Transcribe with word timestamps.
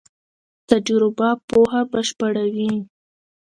تجربه 0.69 1.29
پوهه 1.49 1.81
بشپړوي. 1.91 2.71